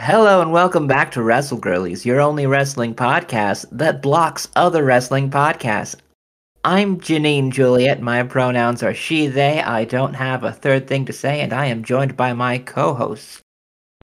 [0.00, 5.28] Hello and welcome back to Wrestle Girlies, your only wrestling podcast that blocks other wrestling
[5.28, 5.96] podcasts.
[6.62, 8.00] I'm Janine Juliet.
[8.00, 9.60] My pronouns are she, they.
[9.60, 12.94] I don't have a third thing to say, and I am joined by my co
[12.94, 13.42] hosts.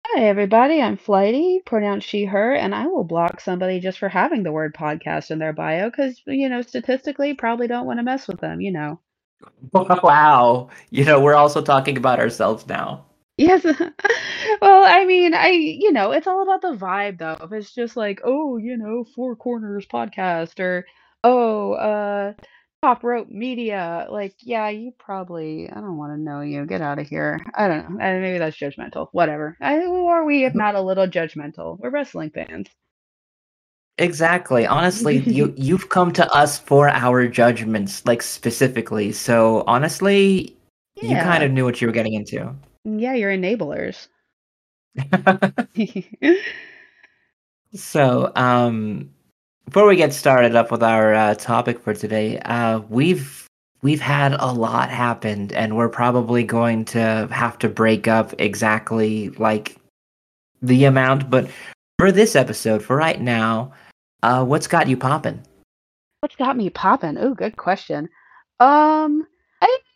[0.07, 0.81] Hi, everybody.
[0.81, 4.73] I'm Flighty, pronouns she, her, and I will block somebody just for having the word
[4.73, 8.61] podcast in their bio because, you know, statistically, probably don't want to mess with them,
[8.61, 8.99] you know.
[9.73, 10.69] Wow.
[10.89, 13.05] You know, we're also talking about ourselves now.
[13.37, 13.63] Yes.
[14.61, 17.37] well, I mean, I, you know, it's all about the vibe, though.
[17.41, 20.85] If it's just like, oh, you know, Four Corners podcast or,
[21.23, 22.33] oh, uh,
[22.83, 26.65] Top Rope Media, like, yeah, you probably, I don't want to know you.
[26.65, 27.43] Get out of here.
[27.55, 27.97] I don't know.
[27.97, 29.07] Maybe that's judgmental.
[29.13, 29.57] Whatever.
[29.61, 31.79] I, who are we if not a little judgmental?
[31.79, 32.67] We're wrestling fans.
[33.97, 34.65] Exactly.
[34.65, 39.11] Honestly, you you've come to us for our judgments, like specifically.
[39.11, 40.55] So honestly,
[41.01, 42.55] you kind of knew what you were getting into.
[42.85, 44.07] Yeah, you're enablers.
[47.75, 49.09] So, um,
[49.65, 53.47] before we get started up with our uh, topic for today, uh, we've
[53.81, 59.29] we've had a lot happened, and we're probably going to have to break up exactly
[59.29, 59.77] like
[60.61, 61.31] the amount.
[61.31, 61.49] But
[61.97, 63.73] for this episode, for right now,
[64.21, 65.41] uh, what's got you popping?
[66.19, 67.17] What's got me popping?
[67.17, 68.07] Oh, good question.
[68.59, 69.25] Um,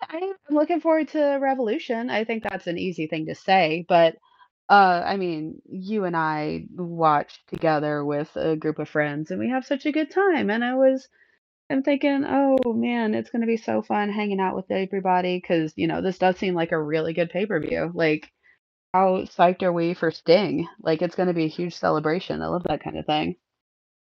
[0.09, 2.09] I'm looking forward to Revolution.
[2.09, 4.16] I think that's an easy thing to say, but
[4.69, 9.49] uh, I mean, you and I watched together with a group of friends, and we
[9.49, 10.49] have such a good time.
[10.49, 11.08] And I was,
[11.69, 15.88] I'm thinking, oh man, it's gonna be so fun hanging out with everybody because you
[15.88, 17.92] know this does seem like a really good pay-per-view.
[17.94, 18.30] Like,
[18.94, 20.67] how psyched are we for Sting?
[20.81, 22.42] Like, it's gonna be a huge celebration.
[22.42, 23.38] I love that kind of thing.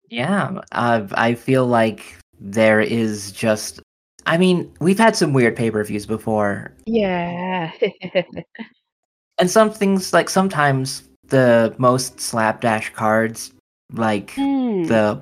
[0.09, 3.81] Yeah, I feel like there is just.
[4.27, 7.71] I mean, we've had some weird pay per views before, Yeah.
[9.39, 13.53] and some things like sometimes the most slapdash cards
[13.93, 14.85] like Hmm.
[14.85, 15.21] the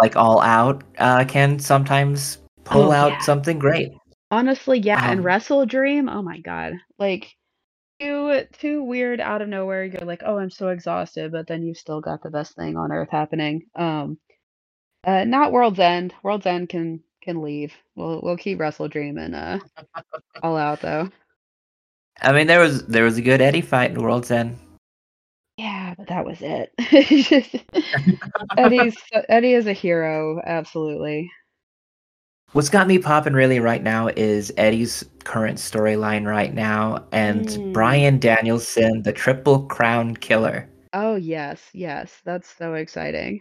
[0.00, 3.18] like all out uh can sometimes pull Oh, out yeah.
[3.20, 3.90] something great
[4.32, 6.74] Honestly, yeah, and um Wrestle Dream, oh my god.
[7.00, 7.34] Like
[8.00, 9.84] too too weird out of nowhere.
[9.84, 12.92] You're like, "Oh, I'm so exhausted," but then you've still got the best thing on
[12.92, 13.66] earth happening.
[13.74, 14.18] Um,
[15.04, 16.14] uh, not World's End.
[16.22, 17.72] World's End can can leave.
[17.96, 19.58] We'll we'll keep Wrestle Dream and uh
[20.42, 21.10] all out though.
[22.22, 24.58] i mean there was there was a good eddie fight in world's end
[25.56, 26.72] Yeah, but that was it.
[26.78, 27.56] Just-
[28.56, 28.96] Eddie's
[29.28, 31.30] Eddie is a hero, absolutely.
[32.52, 37.72] what's got me popping really right now is eddie's current storyline right now and Mm.
[37.72, 43.38] bryan danielson the triple crown killer Oh yes, yes, that's so exciting.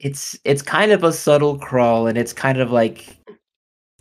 [0.00, 3.16] It's it's kind of a subtle crawl and it's kind of like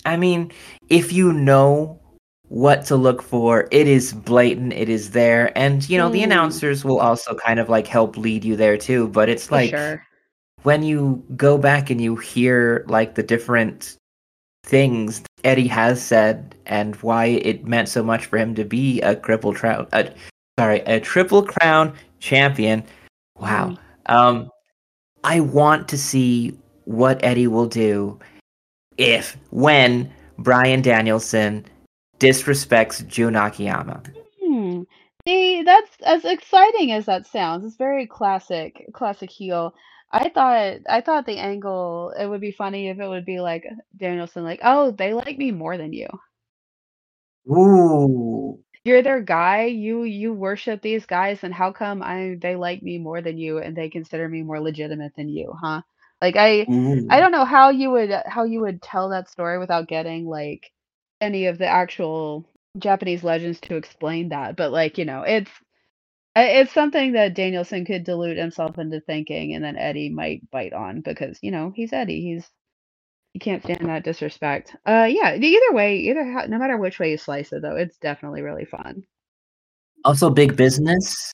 [0.05, 0.51] i mean
[0.89, 1.99] if you know
[2.49, 6.25] what to look for it is blatant it is there and you know the Mm.
[6.25, 9.69] announcers will also kind of like help lead you there too but it's For like
[9.71, 10.03] sure.
[10.63, 13.97] when you go back and you hear like the different
[14.63, 19.15] things eddie has said and why it meant so much for him to be a
[19.15, 19.87] triple crown
[20.59, 22.83] sorry a triple crown champion
[23.39, 23.69] wow
[24.07, 24.13] Mm.
[24.13, 24.49] um
[25.27, 28.17] I want to see what Eddie will do
[28.97, 31.65] if, when Bryan Danielson
[32.17, 34.01] disrespects Jun Akiyama.
[34.41, 34.83] Hmm.
[35.27, 37.65] See, that's as exciting as that sounds.
[37.65, 39.73] It's very classic, classic heel.
[40.13, 43.65] I thought I thought the angle it would be funny if it would be like
[43.97, 46.07] Danielson like, "Oh, they like me more than you.
[47.51, 48.63] Ooh.
[48.87, 49.65] You're their guy.
[49.65, 53.59] You you worship these guys and how come I they like me more than you
[53.59, 55.83] and they consider me more legitimate than you, huh?"
[56.21, 56.69] Like I
[57.09, 57.19] I mm.
[57.19, 60.71] don't know how you would how you would tell that story without getting like
[61.21, 62.45] any of the actual
[62.79, 65.51] Japanese legends to explain that, but like, you know, it's
[66.35, 71.01] it's something that Danielson could delude himself into thinking, and then Eddie might bite on
[71.01, 72.21] because, you know, he's Eddie.
[72.21, 72.49] He's
[73.37, 74.75] he can't stand that disrespect.
[74.87, 77.97] Uh, yeah, either way, either ho no matter which way you slice it, though, it's
[77.97, 79.03] definitely really fun.
[80.05, 81.31] Also, big business.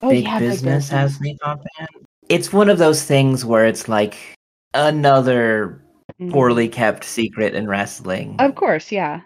[0.00, 0.88] Oh, Big yeah, big business business.
[0.90, 1.66] has me popping.
[2.28, 4.16] It's one of those things where it's like
[4.74, 5.82] another
[6.20, 6.30] Mhm.
[6.32, 8.36] poorly kept secret in wrestling.
[8.38, 9.22] Of course, yeah.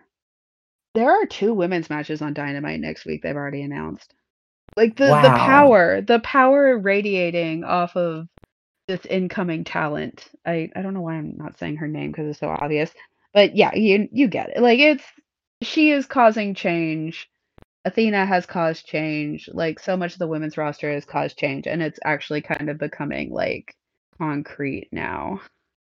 [0.94, 4.14] There are 2 women's matches on Dynamite next week they've already announced.
[4.76, 8.26] Like, the the power the power radiating off of
[8.86, 10.28] this incoming talent.
[10.46, 12.90] I I don't know why I'm not saying her name because it's so obvious,
[13.32, 14.62] but yeah, you you get it.
[14.62, 15.04] Like, it's
[15.62, 17.28] she is causing change.
[17.84, 19.48] Athena has caused change.
[19.52, 22.78] Like, so much of the women's roster has caused change, and it's actually kind of
[22.78, 23.74] becoming, like,
[24.18, 25.40] concrete now.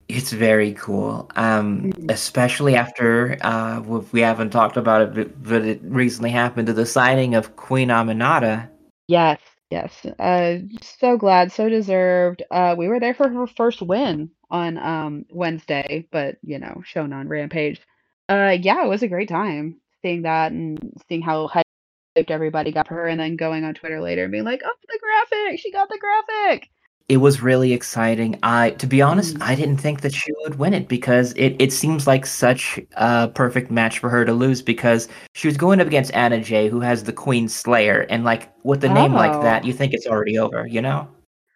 [0.08, 1.30] It's very cool.
[1.36, 2.10] Um, Mhm.
[2.10, 3.80] especially after uh,
[4.12, 7.88] we haven't talked about it, but, but it recently happened to the signing of Queen
[7.88, 8.68] Aminata.
[9.08, 12.42] Yes, Yes, uh, so glad, so deserved.
[12.50, 17.12] Uh, we were there for her first win on um, Wednesday, but you know, shown
[17.12, 17.80] on Rampage.
[18.28, 22.88] Uh, yeah, it was a great time seeing that and seeing how hyped everybody got
[22.88, 25.58] for her, and then going on Twitter later and being like, "Oh, the graphic!
[25.60, 26.68] She got the graphic!"
[27.08, 28.38] It was really exciting.
[28.42, 29.42] I, to be honest, Mm.
[29.42, 33.28] I didn't think that she would win it because it, it seems like such a
[33.28, 36.80] perfect match for her to lose because she was going up against Anna Jay, who
[36.80, 39.66] has the Queen Slayer, and like with a name like that, Oh.
[39.66, 41.06] you think it's already over, you know?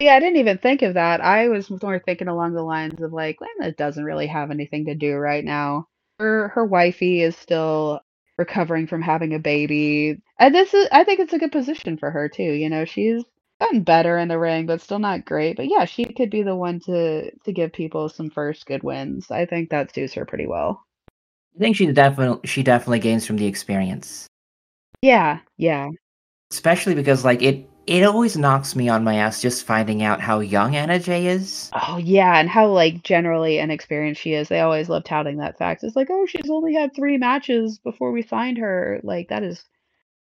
[0.00, 1.20] Yeah, I didn't even think of that.
[1.22, 4.94] I was more thinking along the lines of like, Lana doesn't really have anything to
[4.94, 5.86] do right now.
[6.18, 8.00] Her her wifey is still
[8.36, 10.20] recovering from having a baby.
[10.38, 12.42] And this is I think it's a good position for her too.
[12.52, 13.24] You know, she's
[13.60, 15.56] gotten better in the ring, but still not great.
[15.56, 19.31] But yeah, she could be the one to to give people some first good wins.
[19.31, 20.84] I think that suits her pretty well.
[21.56, 24.26] I think she definitely she definitely gains from the experience,
[25.02, 25.88] Yeah, yeah.
[26.52, 30.40] especially because like it it always knocks me on my ass just finding out how
[30.40, 31.75] young Anna Jay is.
[31.75, 34.49] Oh yeah, and how like generally inexperienced she is.
[34.49, 35.82] They always love touting that fact.
[35.84, 39.00] It's like, oh, she's only had three matches before we signed her.
[39.02, 39.64] Like that is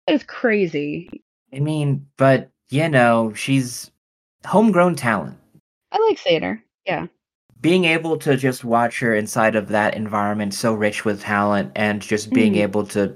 [0.07, 1.09] that is crazy.
[1.53, 3.91] I mean, but you know, she's
[4.47, 5.37] homegrown talent.
[5.93, 6.63] I like seeing her.
[6.87, 7.07] Yeah.
[7.61, 12.01] being able to just watch her inside of that environment so rich with talent and
[12.01, 12.63] just being Mhm.
[12.63, 13.13] able to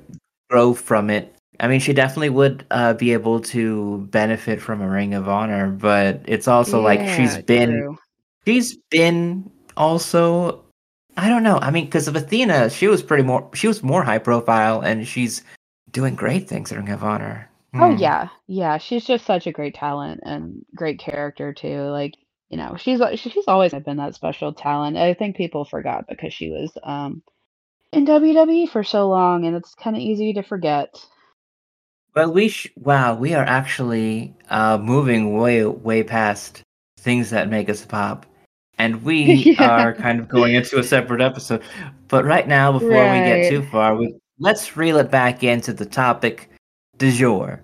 [0.50, 4.88] grow from it i mean she definitely would uh, be able to benefit from a
[4.88, 7.98] ring of honor but it's also like she's been true.
[8.44, 10.60] she's been also
[11.16, 14.02] i don't know i mean because of athena she was pretty more she was more
[14.02, 15.42] high profile and she's
[15.92, 17.48] doing great things at ring of honor
[17.78, 17.96] Oh Hmm.
[17.96, 18.78] yeah, yeah.
[18.78, 21.82] She's just such a great talent and great character too.
[21.90, 22.14] Like
[22.50, 24.96] you know, she's al- she's always been that special talent.
[24.98, 27.22] I think people forgot because she was um
[27.92, 31.04] in WWE for so long, and it's kind of easy to forget.
[32.14, 36.62] Well, we sh- wow, we are actually uh, moving way way past
[36.98, 38.26] things that make us pop,
[38.78, 39.86] and we Yeah.
[39.86, 41.62] are kind of going into a separate episode.
[42.08, 43.48] But right now, before we get Right.
[43.48, 46.50] too far, we let's reel it back into the topic
[47.02, 47.60] du jour: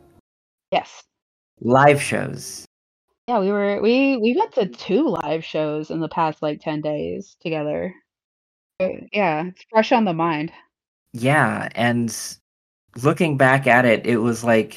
[0.73, 1.05] Yes.
[1.61, 2.65] live shows.
[3.29, 6.81] Yeah, we were we we went to 2 live shows in the past, like, 10
[6.81, 7.95] days together.
[8.81, 10.51] Uh, yeah, it's fresh on the mind.
[11.13, 12.15] Yeah, and
[13.03, 14.77] looking back at it, it was like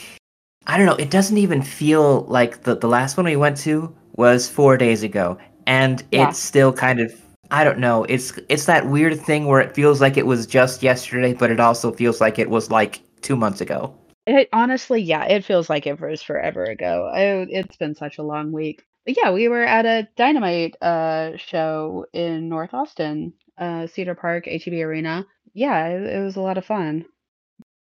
[0.67, 0.95] I don't know.
[0.95, 5.01] It doesn't even feel like the the last one we went to was four days
[5.01, 6.29] ago, and Yeah.
[6.29, 7.11] it's still kind of
[7.49, 8.03] I don't know.
[8.05, 11.59] It's it's that weird thing where it feels like it was just yesterday, but it
[11.59, 13.93] also feels like it was like two months ago.
[14.27, 17.09] It honestly, yeah, it feels like it was forever ago.
[17.13, 18.83] I it's been such a long week.
[19.05, 24.45] But yeah, we were at a Dynamite, uh, show in North Austin, uh, Cedar Park,
[24.45, 25.25] HEB Arena.
[25.53, 27.05] Yeah, it it was a lot of fun.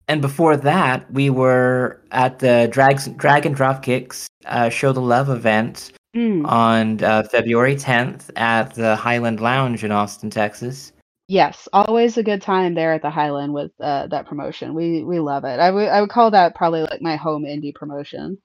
[0.07, 5.91] And before that, we were at the Drags, Dragon Dropkicks uh, Show the Love event
[6.17, 10.91] Mm, on uh, February 10th at the Highland Lounge in Austin, Texas.
[11.27, 14.73] Yes, always a good time there at the Highland with, uh, that promotion.
[14.73, 15.59] We we love it.
[15.59, 18.37] I would I would call that probably, like, my home indie promotion.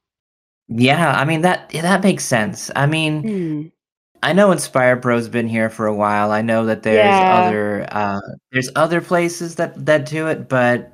[0.68, 2.70] Yeah, I mean that that makes sense.
[2.76, 3.72] I mean, Mm.
[4.22, 6.32] I know Inspire Pro's been here for a while.
[6.32, 7.26] I know that there's Yeah.
[7.28, 8.20] other uh
[8.52, 10.92] there's other places that that do it, but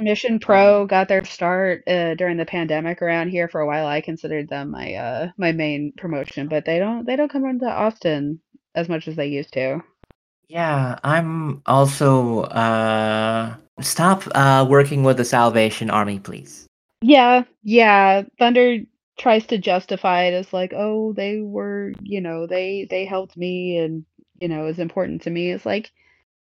[0.00, 3.86] Mission Pro got their start uh, during the pandemic around here for a while.
[3.86, 7.66] I considered them my uh my main promotion, but they don't they don't come into
[7.70, 8.40] Austin
[8.74, 9.80] as much as they used to.
[10.50, 16.66] Yeah, I'm also uh stop uh working with the Salvation Army, please.
[17.02, 18.22] Yeah, yeah.
[18.38, 18.78] Thunder
[19.18, 23.78] tries to justify it as like, oh, they were, you know, they they helped me
[23.78, 24.04] and
[24.40, 25.50] you know is important to me.
[25.52, 25.92] It's like,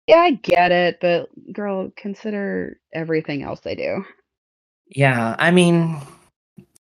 [0.08, 4.06] yeah, I get it, but girl, consider everything else they do.
[4.88, 5.98] Yeah, I mean,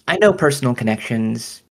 [0.09, 1.63] I know personal connections.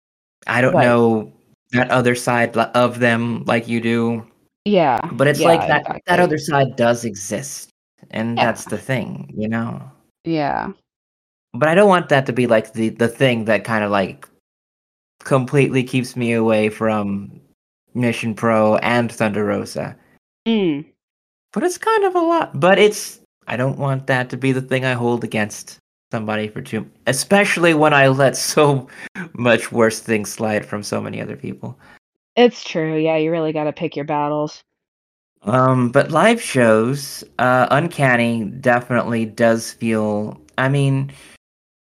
[0.47, 0.87] I don't Right.
[0.87, 1.33] know
[1.73, 4.27] that other side of them like you do,
[4.65, 7.71] Yeah, but it's yeah, like that that other side does exist,
[8.11, 9.83] and Yeah, that's the thing, you know.
[10.25, 10.73] yeah.
[11.53, 14.29] But I don't want that to be like the the thing that kind of like
[15.21, 17.41] completely keeps me away from
[17.95, 19.97] Mission Pro and Thunder Rosa.
[20.47, 20.85] Mm.
[21.53, 22.59] But it's kind of a lot.
[22.59, 25.79] But it's I don't want that to be the thing I hold against
[26.11, 28.89] somebody for too especially when I let so
[29.35, 31.79] much worse things slide from so many other people.
[32.37, 32.97] It's true.
[32.97, 34.63] Yeah, you really got to pick your battles.
[35.43, 40.41] Um, but live shows, uh, Uncanny definitely does feel.
[40.57, 41.13] I mean,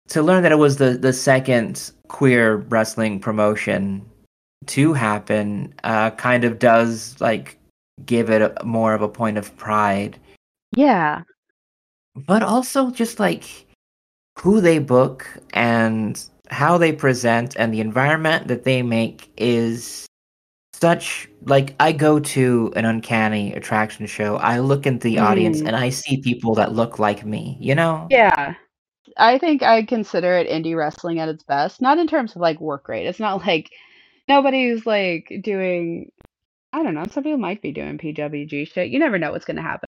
[0.08, 4.04] to learn that it was the the second queer wrestling promotion
[4.66, 7.58] to happen, uh, kind of does like
[8.04, 10.18] give it a, more of a point of pride,
[10.76, 11.22] Yeah.
[12.14, 13.44] but also just like
[14.38, 20.06] who they book and how they present and the environment that they make is
[20.80, 24.36] such like I go to an uncanny attraction show.
[24.36, 25.68] I look at the audience Mm.
[25.68, 28.06] and I see people that look like me, you know?
[28.10, 28.54] Yeah.
[29.16, 32.60] I think I consider it indie wrestling at its best, not in terms of, like,
[32.60, 33.06] work rate.
[33.06, 33.70] It's not like
[34.28, 36.10] nobody's, like, doing
[36.72, 38.90] I don't know, some people might be doing PWG shit.
[38.90, 39.88] You never know what's gonna happen.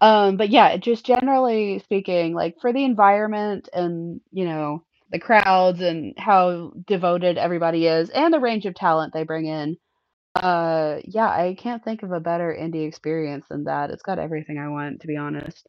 [0.00, 4.84] Um, but yeah, just generally speaking, like, for the environment and, you know,
[5.14, 9.76] the crowds and how devoted everybody is and the range of talent they bring in,
[10.34, 13.90] uh, yeah, I can't think of a better indie experience than that.
[13.90, 15.68] It's got everything I want, to be honest.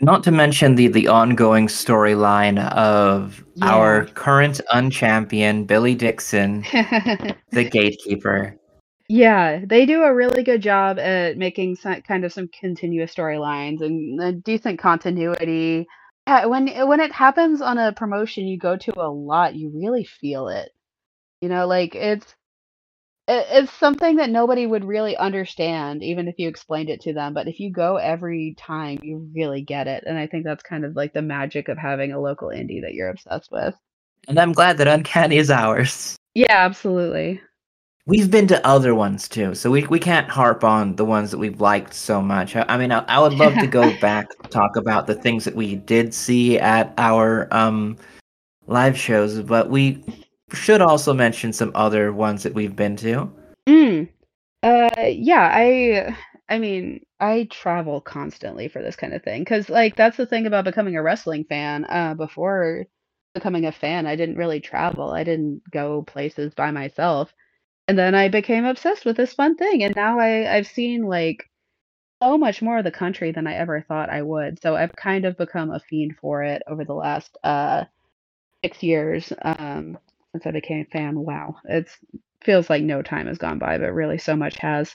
[0.00, 6.62] Not to mention the the ongoing storyline of our current unchampion Billy Dixon,
[7.52, 8.56] the gatekeeper.
[9.08, 13.80] Yeah, they do a really good job at making some kind of some continuous storylines
[13.82, 15.86] and a decent continuity.
[16.26, 19.70] Yeah, when eh, when it happens on a promotion you go to a lot, you
[19.74, 20.70] really feel it.
[21.40, 22.34] You know, like it's
[23.28, 27.34] it, it's something that nobody would really understand even if you explained it to them,
[27.34, 30.04] but if you go every time, you really get it.
[30.06, 32.94] And I think that's kind of like the magic of having a local indie that
[32.94, 33.74] you're obsessed with.
[34.28, 36.16] And I'm glad that Uncanny is ours.
[36.34, 37.40] Yeah, absolutely.
[38.06, 41.38] We've been to other ones too, so we we can't harp on the ones that
[41.38, 42.54] we've liked so much.
[42.54, 45.44] I, I mean, I, I would love to go back to talk about the things
[45.44, 47.96] that we did see at our um
[48.68, 50.04] live shows, but we
[50.52, 53.30] should also mention some other ones that we've been to.
[53.68, 54.08] Mm.
[54.62, 56.16] Uh, yeah, I
[56.48, 60.46] I mean, I travel constantly for this kind of thing because, like, that's the thing
[60.46, 61.84] about becoming a wrestling fan.
[61.86, 62.86] Uh, before
[63.34, 65.10] becoming a fan, I didn't really travel.
[65.10, 67.32] I didn't go places by myself.
[67.88, 71.48] And then I became obsessed with this fun thing, and now I I've seen, like,
[72.22, 74.60] so much more of the country than I ever thought I would.
[74.62, 77.84] So I've kind of become a fiend for it over the last uh
[78.64, 79.98] 6 years, um,
[80.32, 81.18] since I became a fan.
[81.20, 81.88] Wow, it
[82.44, 84.94] feels like no time has gone by, but really so much has.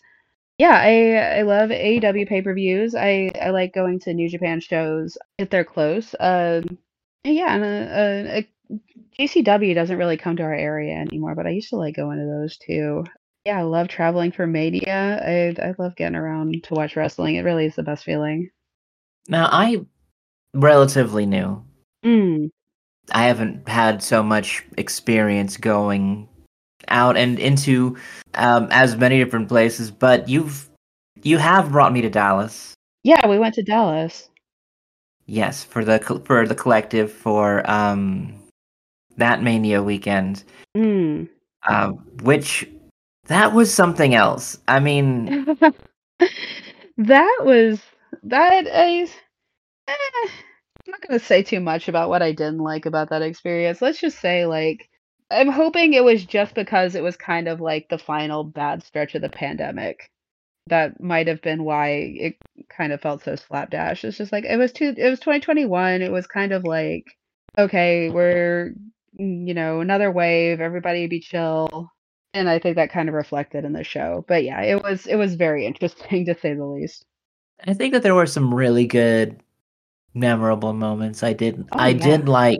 [0.57, 2.95] Yeah, I I love AEW pay-per-views.
[2.95, 6.15] I I like going to New Japan shows if they're close.
[6.19, 6.77] Um,
[7.23, 8.41] yeah, and uh, uh, uh,
[9.19, 12.25] GCW doesn't really come to our area anymore, but I used to like going to
[12.25, 13.03] those too.
[13.45, 15.21] Yeah, I love traveling for media.
[15.25, 17.35] I I love getting around to watch wrestling.
[17.35, 18.49] It really is the best feeling.
[19.27, 19.85] Now, I
[20.53, 21.63] relatively new.
[22.05, 22.49] Mm.
[23.11, 26.27] I haven't had so much experience going
[26.87, 27.97] out and into
[28.35, 30.69] um, as many different places, but you've
[31.23, 32.73] you have brought me to Dallas.
[33.03, 34.29] Yeah, we went to Dallas.
[35.25, 38.40] Yes, for the for the collective for um,
[39.17, 40.43] that Mania weekend,
[40.75, 41.29] Mm.
[41.67, 41.91] uh,
[42.23, 42.67] which
[43.27, 44.57] that was something else.
[44.67, 45.45] I mean,
[46.97, 47.81] that was
[48.23, 49.11] that is
[49.87, 49.93] eh,
[50.87, 53.81] I'm not gonna say too much about what I didn't like about that experience.
[53.81, 54.89] Let's just say like
[55.31, 59.15] I'm hoping it was just because it was kind of like the final bad stretch
[59.15, 60.09] of the pandemic.
[60.67, 62.35] That might have been why it
[62.69, 64.03] kind of felt so slapdash.
[64.03, 66.01] It's just like it was too it was 2021.
[66.01, 67.05] It was kind of like
[67.57, 68.73] okay, we're
[69.13, 71.91] you know, another wave, everybody be chill.
[72.33, 74.23] And I think that kind of reflected in the show.
[74.27, 77.05] But yeah, it was it was very interesting to say the least.
[77.67, 79.41] I think that there were some really good,
[80.13, 81.23] memorable moments.
[81.23, 82.17] I did Oh I yeah.
[82.17, 82.59] did like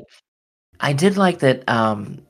[0.79, 1.67] I did like that.
[1.69, 2.21] Um,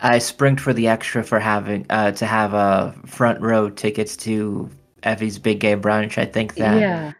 [0.00, 4.70] I springed for the extra for having uh to have uh front row tickets to
[5.02, 6.18] Effy's Big Gay Brunch.
[6.18, 7.12] I think that Yeah.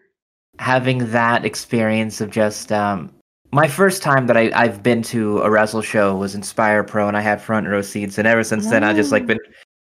[0.61, 3.13] having that experience of just um
[3.53, 7.17] my first time that I, I've been to a wrestle show was Inspire Pro and
[7.17, 9.39] I had front row seats and ever since then I've just like been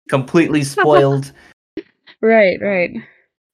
[0.10, 1.32] completely spoiled.
[2.22, 2.92] Right, right.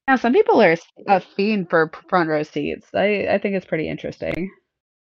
[0.07, 0.75] Now, some people are
[1.07, 2.87] a fiend for front row seats.
[2.93, 4.49] I I think it's pretty interesting.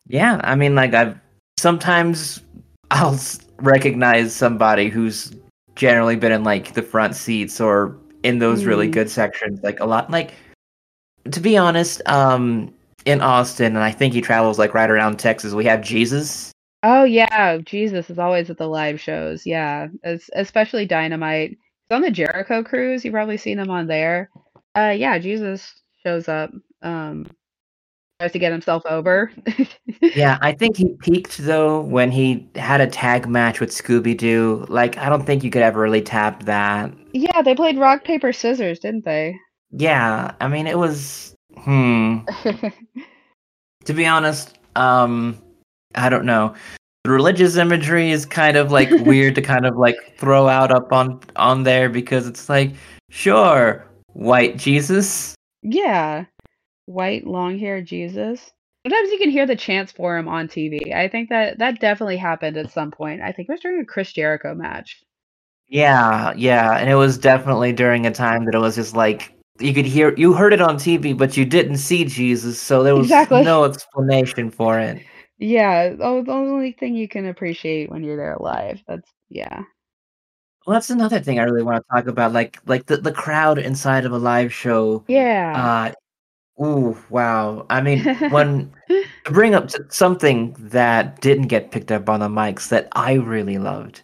[0.07, 1.17] yeah, I mean like I've
[1.57, 2.41] sometimes
[2.91, 3.17] I'll
[3.57, 5.33] recognize somebody who's
[5.75, 8.93] generally been in like the front seats or in those really Mm.
[8.93, 10.33] good sections like a lot like
[11.31, 12.73] to be honest um
[13.05, 16.51] in Austin and I think he travels like right around Texas we have Jesus
[16.83, 19.45] Oh yeah, Jesus is always at the live shows.
[19.45, 21.49] Yeah, es- especially Dynamite.
[21.49, 23.03] He's on the Jericho cruise.
[23.03, 24.29] You've probably seen him on there.
[24.75, 26.51] Uh, yeah, Jesus shows up.
[26.81, 27.27] Um,
[28.19, 29.31] tries to get himself over.
[30.15, 34.65] Yeah, I think he peaked though when he had a tag match with Scooby Doo.
[34.67, 36.91] Like, I don't think you could ever really tap that.
[37.13, 39.35] Yeah, they played rock paper scissors, didn't they?
[39.71, 41.35] Yeah, I mean, it was.
[41.63, 42.19] Hmm.
[43.85, 45.41] To be honest, um,
[45.95, 46.53] I don't know.
[47.05, 50.91] The religious imagery is kind of like weird to kind of like throw out up
[50.91, 52.73] on on there because it's like,
[53.09, 55.33] sure, white Jesus.
[55.63, 56.25] yeah,
[56.85, 58.51] white long hair Jesus.
[58.85, 60.93] Sometimes you can hear the chants for him on TV.
[60.93, 63.21] I think that that definitely happened at some point.
[63.21, 65.01] I think it was during a Chris Jericho match.
[65.67, 69.73] Yeah, yeah, and it was definitely during a time that it was just like you
[69.73, 73.07] could hear you heard it on TV, but you didn't see Jesus, so there was
[73.07, 73.43] Exactly.
[73.43, 75.01] no explanation for it.
[75.37, 78.81] Yeah, oh, the only thing you can appreciate when you're there live.
[78.87, 79.63] That's yeah.
[80.65, 83.57] Well, that's another thing I really want to talk about, like like the, the crowd
[83.57, 85.03] inside of a live show.
[85.07, 85.91] Yeah.
[86.59, 87.65] Uh, ooh, wow.
[87.69, 92.67] I mean, when to bring up something that didn't get picked up on the mics
[92.69, 94.01] that I really loved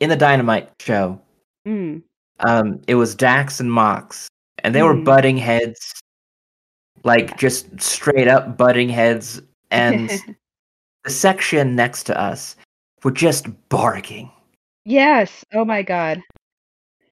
[0.00, 1.20] in the Dynamite show,
[1.66, 2.00] Mm.
[2.46, 4.28] um, it was Dax and Mox,
[4.66, 5.04] and they were Mm.
[5.04, 5.94] butting heads,
[7.04, 10.10] like just straight up butting heads, and
[11.04, 12.56] the section next to us
[13.04, 14.28] were just barking.
[14.84, 15.44] Yes.
[15.54, 16.20] Oh my god.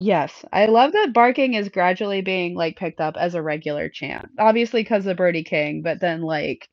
[0.00, 0.44] Yes.
[0.52, 4.28] I love that barking is gradually being, like, picked up as a regular chant.
[4.38, 6.68] Obviously, because of Birdie King, but then, like,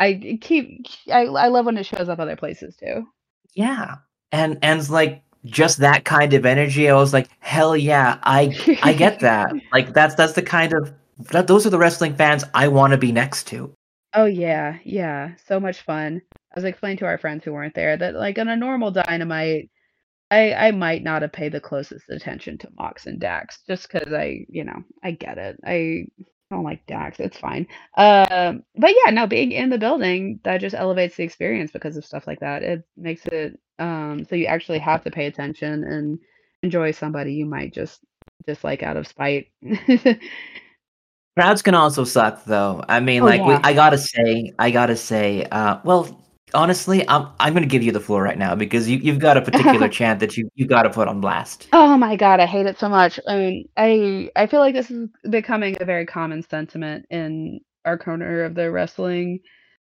[0.00, 3.06] I keep I I love when it shows up other places too.
[3.54, 3.96] Yeah.
[4.32, 6.88] And and it's like just that kind of energy.
[6.88, 9.52] I was like, hell yeah, I I get that.
[9.72, 10.92] Like that's that's the kind of
[11.30, 13.72] that those are the wrestling fans I want to be next to.
[14.14, 16.20] Oh, yeah, yeah, so much fun.
[16.34, 19.70] I was explaining to our friends who weren't there that, like, on a normal Dynamite,
[20.30, 24.12] I I might not have paid the closest attention to Mox and Dax just because
[24.12, 25.58] I, you know, I get it.
[25.64, 26.06] I
[26.52, 27.66] don't like Dax, it's fine.
[27.96, 32.04] Um, but yeah, no, being in the building, that just elevates the experience because of
[32.04, 32.62] stuff like that.
[32.62, 36.18] It makes it, um, so you actually have to pay attention and
[36.62, 38.00] enjoy somebody you might just
[38.46, 39.48] dislike out of spite.
[41.36, 42.84] Crowds can also suck though.
[42.88, 43.54] I mean, Oh, like we.
[43.54, 46.21] I gotta say, I gotta say, uh well
[46.54, 49.42] honestly, I'm I'm gonna give you the floor right now because you, you've got a
[49.42, 51.68] particular chant that you you gotta put on blast.
[51.72, 53.18] Oh my god, I hate it so much.
[53.28, 57.98] I mean, I I feel like this is becoming a very common sentiment in our
[57.98, 59.40] corner of the wrestling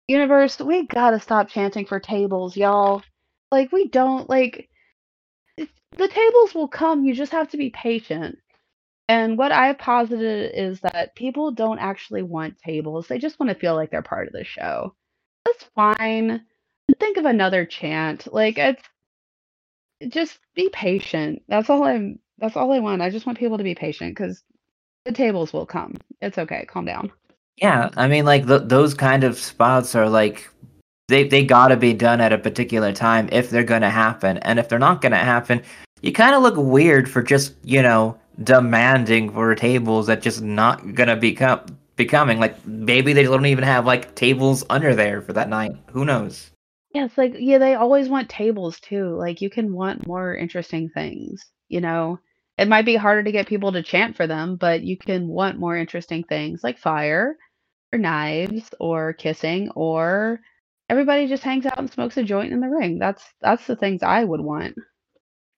[0.08, 0.60] universe.
[0.60, 3.04] We gotta stop chanting for tables, y'all.
[3.52, 4.70] Like, we don't like
[5.98, 8.38] the tables will come, you just have to be patient.
[9.10, 13.08] And what I've posited is that people don't actually want tables.
[13.08, 14.96] They just want to feel like they're part of the show.
[15.46, 16.46] That's fine.
[17.00, 18.32] Think of another chant.
[18.34, 18.82] Like, it's
[20.10, 21.42] just be patient.
[21.48, 23.02] That's all I'm that's all I want.
[23.02, 24.44] I just want people to be patient because
[25.06, 25.96] the tables will come.
[26.22, 26.66] It's okay.
[26.66, 27.12] Calm down.
[27.58, 30.50] Yeah, I mean like th- those kind of spots are like
[31.08, 34.38] they they got to be done at a particular time if they're going to happen.
[34.40, 35.64] And if they're not going to happen,
[36.02, 40.94] you kind of look weird for just, you know, demanding for tables that just not
[40.94, 45.34] going to become becoming like maybe they don't even have like tables under there for
[45.34, 45.72] that night.
[45.92, 46.52] Who knows?
[46.98, 49.16] Yeah, it's like yeah, they always want tables too.
[49.18, 52.20] Like you can want more interesting things, you know.
[52.57, 55.60] It might be harder to get people to chant for them, but you can want
[55.60, 57.38] more interesting things like fire
[57.94, 60.40] or knives or kissing or
[60.90, 62.98] everybody just hangs out and smokes a joint in the ring.
[62.98, 64.75] That's that's the things I would want.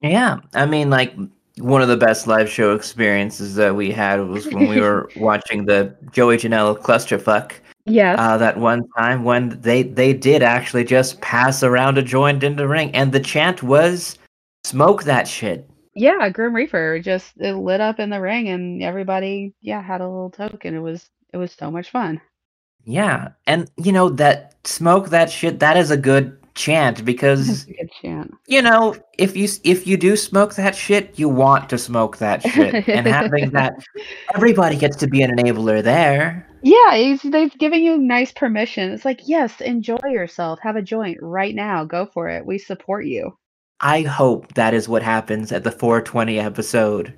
[0.02, 1.15] Yeah, I mean like
[1.60, 5.65] one of the best live show experiences that we had was when we were watching
[5.65, 7.54] the Joey Janela clusterfuck.
[7.86, 8.19] Yes.
[8.19, 12.56] uh, that one time when they they did actually just pass around a joint in
[12.56, 14.17] the ring, and the chant was
[14.63, 19.54] "smoke that shit." Yeah, Grim Reefer just it lit up in the ring and everybody,
[19.62, 20.76] yeah, had a little token.
[20.76, 22.22] It was it was so much fun.
[22.86, 27.65] Yeah, and you know that "smoke that shit" that is a good chant because
[28.02, 28.34] chant.
[28.48, 32.41] you know if you if you do smoke that shit, you want to smoke that
[32.43, 33.76] shit, and having that
[34.36, 36.45] everybody gets to be an enabler there.
[36.62, 38.91] Yeah, he's they've given you nice permission.
[38.91, 40.60] It's like, yes, enjoy yourself.
[40.62, 41.86] Have a joint right now.
[41.86, 42.45] Go for it.
[42.45, 43.38] We support you.
[43.80, 47.13] I hope that is what happens at the 420 episode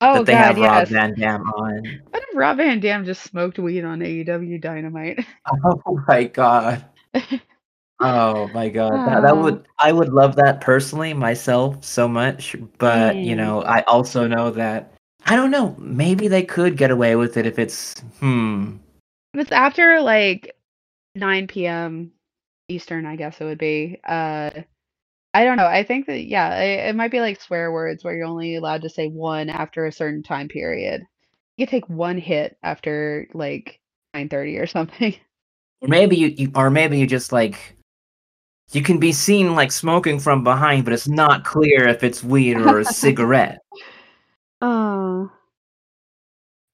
[0.00, 0.88] Oh that they God, have Rob yes.
[0.88, 2.00] Van Dam on.
[2.10, 5.24] What if Rob Van Dam just smoked weed on AEW Dynamite?
[5.64, 6.84] Oh my god.
[8.02, 13.22] Oh my god, that, that would I would love that personally myself so much, but
[13.22, 13.38] you Mm.
[13.38, 14.94] know, I also know that
[15.26, 18.76] I don't know, maybe they could get away with it if it's hmm.
[19.34, 20.56] If it's after like
[21.14, 22.12] 9 p.m.
[22.68, 24.00] Eastern, I guess it would be.
[24.06, 24.50] Uh,
[25.34, 25.66] I don't know.
[25.66, 28.82] I think that yeah, it, it might be like swear words where you're only allowed
[28.82, 31.02] to say one after a certain time period.
[31.56, 33.80] You take one hit after like
[34.14, 35.14] 9:30 or something.
[35.82, 37.76] Or maybe you, you or maybe you just like
[38.72, 42.56] you can be seen like smoking from behind, but it's not clear if it's weed
[42.56, 43.60] or a cigarette.
[44.60, 45.30] Oh.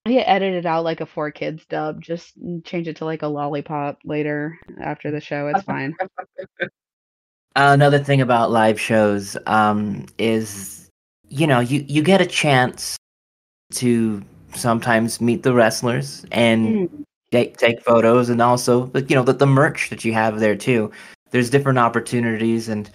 [0.07, 2.01] Yeah, edit it out like a four kids dub.
[2.01, 5.49] Just change it to like a lollipop later after the show.
[5.49, 5.97] It's fine.
[7.57, 10.89] Another thing about live shows um, is,
[11.29, 12.97] you know, you, you get a chance
[13.73, 14.23] to
[14.55, 17.05] sometimes meet the wrestlers and Mm.
[17.33, 20.91] take take photos and also you know the, the merch that you have there too.
[21.37, 22.91] There's different opportunities and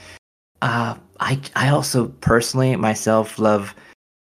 [0.64, 3.76] uh, I I also personally myself love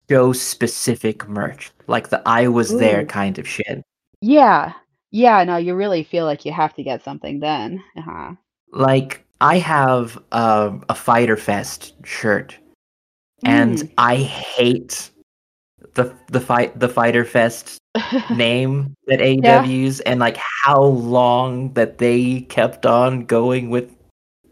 [0.08, 3.82] show specific merch like the I was there kind of shit.
[4.22, 4.72] Yeah.
[5.10, 7.84] Yeah, no, you really feel like you have to get something then.
[7.94, 8.36] Uh-huh.
[8.72, 12.56] Like I have uh, a Fyter Fest shirt
[13.44, 13.90] and Mm.
[13.98, 15.10] I hate
[15.92, 17.76] the the fight the Fyter Fest
[18.34, 19.62] name that Yeah.
[19.62, 23.92] AEW used and like how long that they kept on going with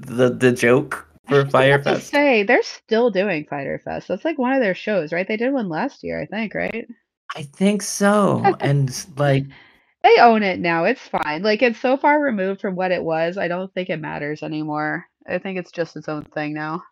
[0.07, 2.11] the the joke for was about to Fyrefest.
[2.13, 4.09] say, they're still doing Fyter Fest.
[4.09, 5.27] That's like one of their shows, right?
[5.27, 6.87] They did one last year, I think, right?
[7.37, 8.57] I think so.
[8.61, 9.47] And like
[10.05, 11.43] They own it now, it's fine.
[11.43, 15.07] Like, it's so far removed from what it was, I don't think it matters anymore.
[15.27, 16.85] I think it's just its own thing now.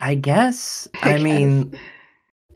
[0.00, 1.18] I guess I I guess.
[1.18, 1.72] mean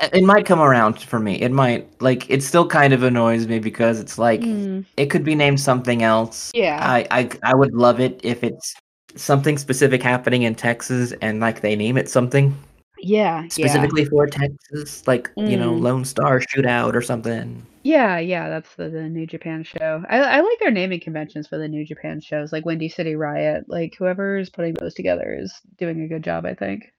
[0.01, 1.41] it it might come around for me.
[1.41, 5.25] It might like it still kind of annoys me because it's like Mm, it could
[5.25, 6.53] be named something else.
[6.53, 6.79] yeah.
[6.79, 8.75] I I I would love it if it's
[9.17, 12.57] something specific happening in Texas and like they name it something
[13.03, 13.91] Yeah, yeah.
[13.91, 15.77] specifically for Texas, like, you know, Mm.
[15.77, 17.65] Lone Star Shootout or something.
[17.85, 20.05] Yeah, yeah, that's the the New Japan show.
[20.09, 23.65] I I like their naming conventions for the New Japan shows, like Windy City Riot.
[23.69, 26.93] Like, whoever is putting those together is doing a good job, I think.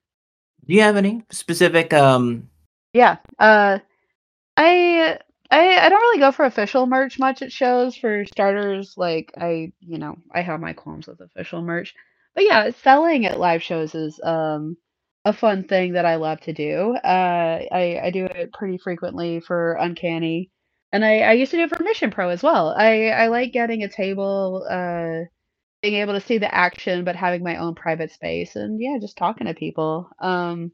[0.68, 2.50] Do you have any specific um
[2.94, 3.80] Yeah, uh
[4.58, 5.20] I
[5.54, 7.96] I I don't really go for official merch much at shows.
[7.96, 11.94] For starters, like I, you know, I have my qualms with official merch.
[12.36, 14.78] But yeah, selling at live shows is um
[15.26, 16.96] a fun thing that I love to do.
[16.96, 20.52] Uh I I do it pretty frequently for Uncanny.
[20.92, 22.70] And I I used to do it for Mission Pro as well.
[22.78, 25.26] I I like getting a table uh
[25.84, 29.18] being able to see the action but having my own private space and yeah, just
[29.18, 30.10] talking to people.
[30.20, 30.72] Um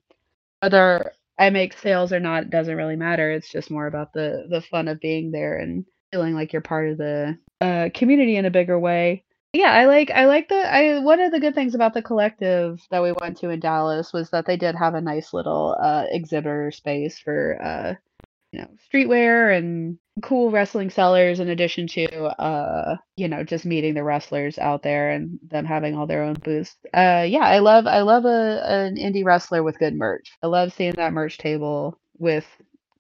[1.40, 3.32] I make sales or not doesn't really matter.
[3.32, 6.90] It's just more about the the fun of being there and feeling like you're part
[6.90, 9.24] of the uh, community in a bigger way.
[9.54, 12.80] Yeah, I like I like the I one of the good things about the collective
[12.92, 16.06] that we went to in Dallas was that they did have a nice little uh,
[16.12, 17.94] exhibitor space for uh,
[18.52, 23.94] you know, streetwear and cool wrestling sellers in addition to uh, you know, just meeting
[23.94, 26.76] the wrestlers out there and them having all their own booths.
[26.94, 30.32] Uh yeah, I love I love a an indie wrestler with good merch.
[30.44, 32.46] I love seeing that merch table with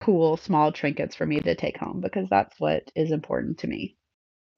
[0.01, 3.97] cool small trinkets for me to take home because that's what is important to me.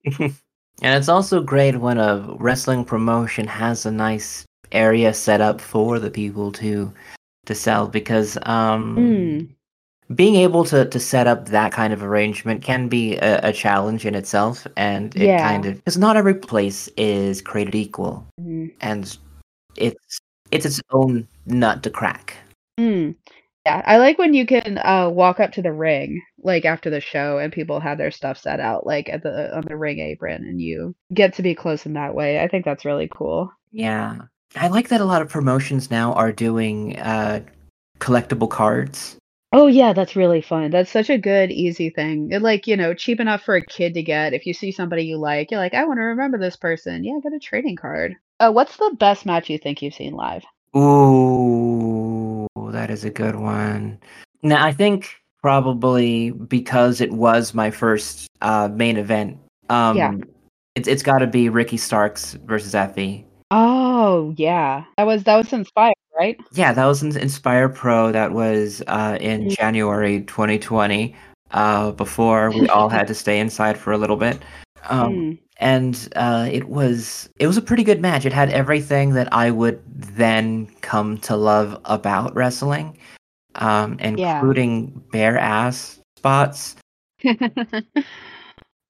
[0.20, 0.34] and
[0.82, 6.12] it's also great when a wrestling promotion has a nice area set up for the
[6.12, 6.94] people to
[7.46, 9.56] to sell because um Mm,
[10.16, 14.06] being able to to set up that kind of arrangement can be a, a challenge
[14.06, 19.18] in itself and it kind of because not every place is created equal Mm, and
[19.76, 20.20] it's
[20.52, 22.36] it's its own nut to crack
[22.80, 23.16] mm.
[23.68, 27.00] Yeah, I like when you can uh walk up to the ring like after the
[27.00, 30.44] show and people have their stuff set out like at the on the ring apron
[30.44, 32.40] and you get to be close in that way.
[32.40, 33.52] I think that's really cool.
[33.72, 34.18] yeah
[34.56, 37.40] i like that a lot of promotions now are doing uh
[38.00, 39.16] collectible cards
[39.54, 40.72] Oh yeah, that's really fun.
[40.72, 42.30] That's such a good easy thing.
[42.34, 44.34] And like, you know, cheap enough for a kid to get.
[44.34, 47.04] If you see somebody you like, you're like, I want to remember this person.
[47.04, 48.16] Yeah, get a trading card.
[48.40, 50.44] Uh, what's the best match you think you've seen live?
[50.76, 54.00] Ooh, that is a good one.
[54.42, 55.10] Now, I think
[55.42, 59.38] probably because it was my first uh, main event,
[59.70, 59.90] Yeah.
[60.10, 60.24] um,
[60.76, 63.26] it's it's got to be Ricky Starks versus Effy.
[63.52, 66.38] Oh yeah, that was that was inspired, right?
[66.54, 68.12] Yeah, that was in Inspire Pro.
[68.12, 69.58] That was uh, in Mm.
[69.58, 71.16] January 2020,
[71.52, 74.38] uh, before we all had to stay inside for a little bit.
[74.90, 78.26] Um, Mm, and uh, it was it was a pretty good match.
[78.26, 79.82] It had everything that I would
[80.18, 82.98] then come to love about wrestling,
[83.56, 84.38] um, yeah.
[84.40, 86.76] including bare ass spots.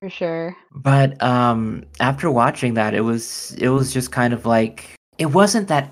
[0.01, 0.55] For sure.
[0.73, 5.67] But um, after watching that, it was it was just kind of like it wasn't
[5.67, 5.91] that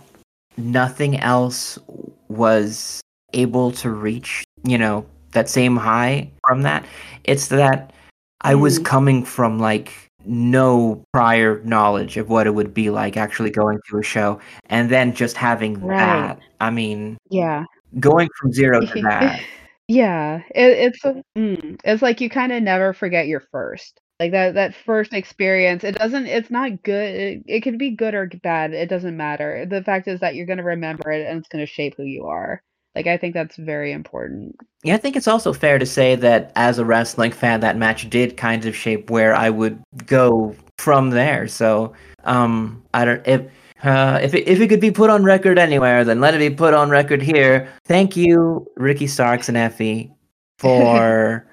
[0.60, 1.80] nothing else
[2.28, 3.02] was
[3.34, 6.86] able to reach you know that same high from that.
[7.24, 7.94] It's that
[8.42, 9.94] I was Mm, coming from like
[10.26, 14.90] no prior knowledge of what it would be like actually going to a show and
[14.90, 15.98] then just having right.
[15.98, 16.40] that.
[16.60, 17.66] I mean, Yeah.
[18.00, 19.40] going from zero to that.
[19.88, 24.00] Yeah, it, it's a, mm, it's like you kind of never forget your first.
[24.20, 27.16] Like that that first experience, it doesn't it's not good.
[27.16, 28.74] It, it could be good or bad.
[28.74, 29.66] It doesn't matter.
[29.66, 32.04] The fact is that you're going to remember it and it's going to shape who
[32.04, 32.62] you are.
[32.96, 34.58] Like I think that's very important.
[34.84, 38.10] Yeah, I think it's also fair to say that as a wrestling fan, that match
[38.10, 41.48] did kind of shape where I would go from there.
[41.48, 41.94] So,
[42.26, 43.50] um, I don't if
[43.84, 46.50] uh, if it, if it could be put on record anywhere, then let it be
[46.50, 47.72] put on record here.
[47.86, 50.12] Thank you, Ricky Starks and Effy,
[50.60, 51.48] for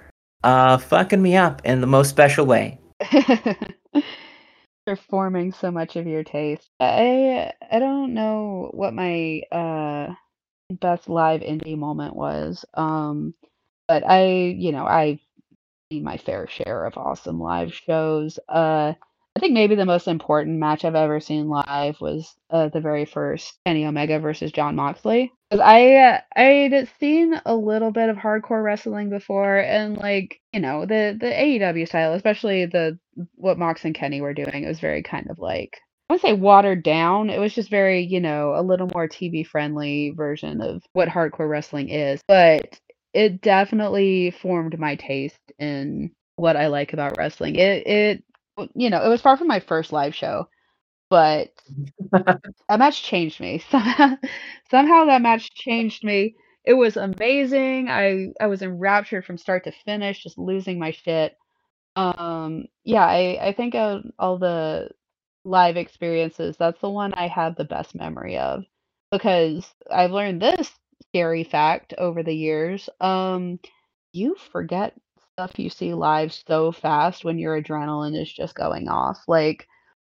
[0.47, 2.79] uh fucking me up in the most special way.
[4.87, 6.71] They're forming so much of your taste.
[6.81, 10.15] I I don't know what my, uh,
[10.71, 13.35] best live indie moment was, um,
[13.89, 14.87] but I you know,
[15.93, 18.39] seen my fair share of awesome live shows.
[18.49, 18.95] Uh,
[19.37, 23.05] I think maybe the most important match I've ever seen live was, uh, the very
[23.05, 25.31] first Kenny Omega versus Jon Moxley.
[25.51, 30.61] 'Cause I, uh, I'd seen a little bit of hardcore wrestling before and, like, you
[30.61, 32.99] know, the the AEW style, especially the
[33.37, 35.77] what Mox and Kenny were doing, it was very kind of like
[36.09, 39.45] I wouldn't say watered down, it was just very, you know, a little more TV
[39.45, 42.81] friendly version of what hardcore wrestling is, but
[43.13, 47.57] it definitely formed my taste in what I like about wrestling.
[47.57, 48.25] It it
[48.75, 50.49] you know, it was far from my first live show,
[51.11, 51.51] but
[52.13, 53.59] that match changed me.
[53.71, 54.17] Somehow
[54.71, 56.37] somehow that match changed me.
[56.65, 57.89] It was amazing.
[57.89, 61.37] I I was enraptured from start to finish, just losing my shit.
[61.97, 64.91] Um, yeah, I I think of all the
[65.45, 68.65] live experiences, that's the one I have the best memory of,
[69.13, 70.73] because I've learned this
[71.09, 73.61] scary fact over the years, um,
[74.13, 74.95] you forget
[75.37, 79.69] stuff you see live so fast when your adrenaline is just going off, like,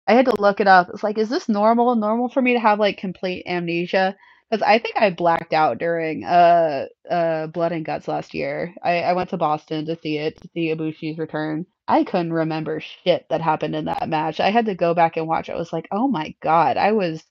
[0.07, 0.91] I had to look it up.
[0.91, 4.15] It's like, "Is this normal normal for me to have, like, complete amnesia?
[4.51, 8.75] Because I think I blacked out during, uh, uh, Blood and Guts last year.
[8.83, 11.67] I I went to Boston to see it, to see Ibushi's return.
[11.89, 14.41] I couldn't remember shit that happened in that match.
[14.41, 15.53] I had to go back and watch it.
[15.53, 17.25] I was like, "Oh my god." I was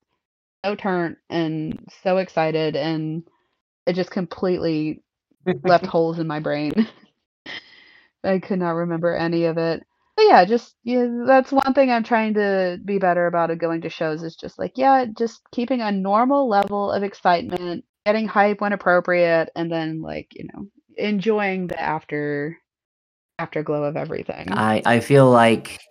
[0.65, 3.23] so turned and so excited, and
[3.87, 5.03] it just completely
[5.63, 6.87] left holes in my brain.
[8.25, 9.83] I could not remember any of it.
[10.15, 13.81] But yeah, just yeah, that's one thing I'm trying to be better about at going
[13.81, 18.61] to shows is just like, yeah, just keeping a normal level of excitement, getting hype
[18.61, 22.57] when appropriate, and then, like, you know, enjoying the after
[23.39, 24.53] afterglow of everything.
[24.53, 25.81] I I feel like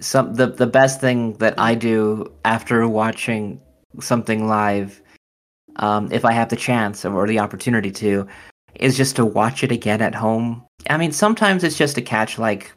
[0.00, 3.60] some the the best thing that I do after watching
[4.00, 5.02] something live,
[5.76, 8.28] um, if I have the chance or the opportunity to,
[8.74, 10.65] is just to watch it again at home.
[10.90, 12.72] I mean, sometimes it's just to catch, like,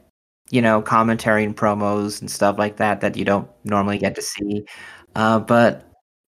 [0.52, 4.22] you know, commentary and promos and stuff like that that you don't normally get to
[4.22, 4.64] see,
[5.16, 5.86] uh, but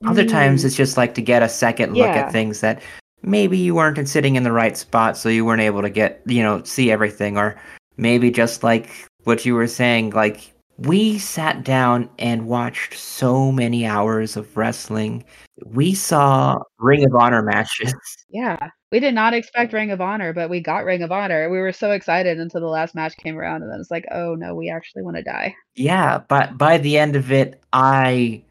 [0.05, 0.65] other times Mm.
[0.65, 2.81] it's just, like, to get a second look at things that
[3.23, 6.43] maybe you weren't sitting in the right spot, so you weren't able to get you
[6.43, 7.55] know, see everything, or
[7.97, 8.89] maybe just like
[9.23, 15.23] what you were saying, like, we sat down and watched so many hours of wrestling.
[15.65, 17.93] We saw Ring of Honor matches.
[18.29, 18.69] Yeah.
[18.95, 19.73] We did not expect mm.
[19.73, 21.49] Ring of Honor, but we got Ring of Honor.
[21.49, 24.35] We were so excited until the last match came around, and then it's like, "Oh,
[24.35, 28.41] no, we actually wanna die." Yeah, but by the end of it, I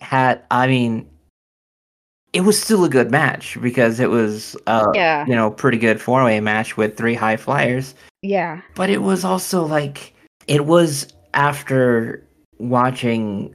[0.00, 1.08] had I mean
[2.32, 5.24] it was still a good match because it was a, Yeah.
[5.28, 7.94] you know, pretty good four-way match with 3 high flyers.
[8.20, 8.62] Yeah.
[8.74, 10.12] But it was also, like
[10.48, 12.20] it was after
[12.58, 13.54] watching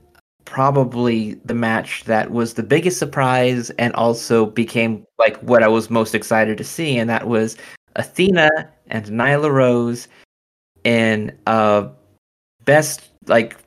[0.50, 5.92] probably the match that was the biggest surprise and also became, like, what I was
[5.92, 7.56] most excited to see, and that was
[7.96, 8.50] Athena
[8.88, 10.08] and Nyla Rose
[10.84, 11.90] in a
[12.66, 13.58] best, like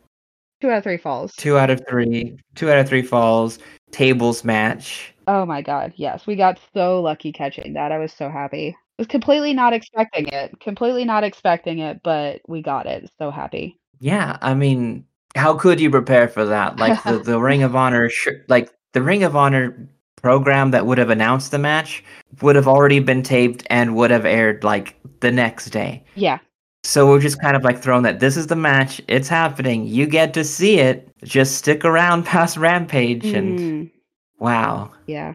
[0.61, 1.33] 2 out of 3 falls.
[1.37, 3.61] 2 out of 3 2 out of 3 falls,
[3.93, 5.15] tables match.
[5.29, 8.77] Oh my god, yes, we got so lucky catching that, I was so happy.
[8.99, 13.79] Was completely not expecting it, completely not expecting it, but we got it, so happy.
[14.01, 15.05] Yeah, I mean,
[15.37, 16.77] how could you prepare for that?
[16.79, 19.89] Like, the the Ring of Honor sh like, the Ring of Honor
[20.23, 22.05] program that would have announced the match
[22.43, 26.05] would have already been taped and would have aired, like, the next day.
[26.15, 26.39] Yeah.
[26.85, 30.07] So we're just kind of, like, thrown that this is the match, it's happening, you
[30.07, 33.91] get to see it, just stick around past Rampage, and Mm.
[34.39, 34.91] wow.
[35.07, 35.35] Yeah.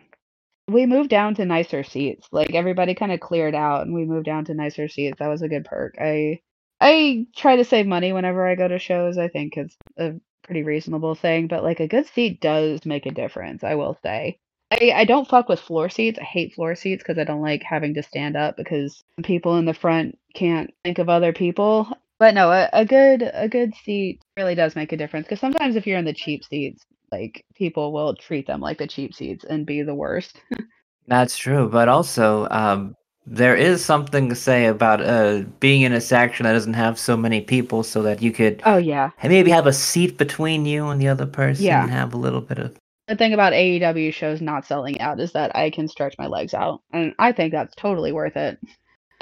[0.69, 4.43] We moved down to nicer seats, like, everybody kinda cleared out, and we moved down
[4.45, 5.95] to nicer seats, that was a good perk.
[5.99, 6.39] I
[6.79, 10.13] I try to save money whenever I go to shows, I think it's a
[10.43, 14.39] pretty reasonable thing, but, like, a good seat does make a difference, I will say.
[14.71, 17.63] I I don't fuck with floor seats, I hate floor seats because I don't like
[17.63, 21.87] having to stand up because people in the front can't think of other people,
[22.19, 25.75] but no, a a good a good seat really does make a difference because sometimes
[25.75, 29.45] if you're in the cheap seats, like, people will treat them like the cheap seats
[29.45, 30.41] and be the worst.
[31.07, 32.95] That's true, but also, um,
[33.29, 37.17] there is something to say about, uh, being in a section that doesn't have so
[37.17, 39.09] many people so that you could Oh, yeah.
[39.23, 41.81] maybe have a seat between you and the other person Yeah.
[41.83, 42.75] and have a little bit of
[43.07, 46.53] The thing about AEW shows not selling out is that I can stretch my legs
[46.53, 48.57] out, and I think that's totally worth it.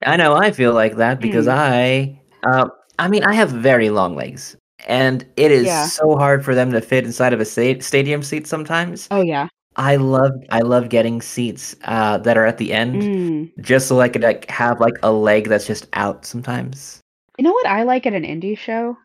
[0.06, 1.52] I know I feel like that because Mm.
[1.54, 4.56] I, uh I mean, I have very long legs,
[4.88, 5.86] and it is Yeah.
[5.88, 9.08] so hard for them to fit inside of a sta stadium seat sometimes.
[9.12, 9.48] Oh, yeah.
[9.76, 13.52] I love I love getting seats, uh, that are at the end Mm.
[13.62, 17.00] just so I could, like, have, like, a leg that's just out sometimes.
[17.38, 18.98] You know what I like at an indie show?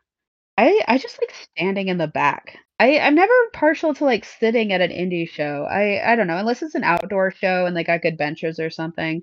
[0.58, 2.58] I I just like standing in the back.
[2.80, 5.66] I I'm never partial to, like, sitting at an indie show.
[5.70, 8.70] I I don't know, unless it's an outdoor show and they got good benches or
[8.70, 9.22] something.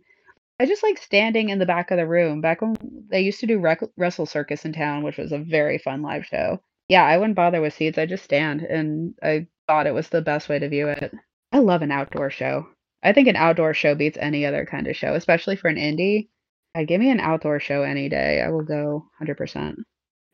[0.59, 2.41] I just like standing in the back of the room.
[2.41, 2.75] Back when
[3.09, 6.25] they used to do Rec Wrestle Circus in town, which was a very fun live
[6.25, 6.61] show.
[6.89, 10.21] Yeah, I wouldn't bother with seats, I just stand, and I thought it was the
[10.21, 11.13] best way to view it.
[11.53, 12.67] I love an outdoor show.
[13.03, 16.29] I think an outdoor show beats any other kind of show, especially for an indie.
[16.75, 18.41] Uh, give me an outdoor show any day.
[18.41, 19.75] I will go 100%.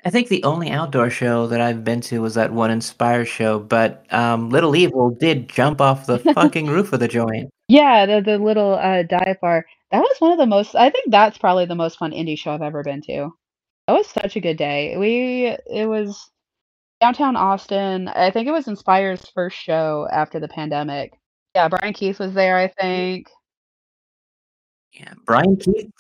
[0.06, 3.60] I think the only outdoor show that I've been to was that one Inspire show,
[3.60, 7.50] but um, Little Evil did jump off the fucking roof of the joint.
[7.68, 9.66] Yeah, the the little uh, dive bar.
[9.92, 10.74] That was one of the most.
[10.74, 13.32] I think that's probably the most fun indie show I've ever been to.
[13.88, 14.96] That was such a good day.
[14.98, 16.30] We it was
[17.02, 18.08] downtown Austin.
[18.10, 21.14] I think it was Inspire's first show after the pandemic.
[21.56, 22.58] Yeah, Bryan Keith was there.
[22.58, 23.28] I think.
[24.94, 25.92] Yeah, Bryan Keith.